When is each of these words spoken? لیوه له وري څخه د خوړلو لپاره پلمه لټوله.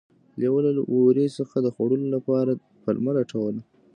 لیوه 0.39 0.59
له 0.77 0.83
وري 1.03 1.27
څخه 1.37 1.57
د 1.61 1.67
خوړلو 1.75 2.07
لپاره 2.15 2.51
پلمه 2.83 3.11
لټوله. 3.17 3.61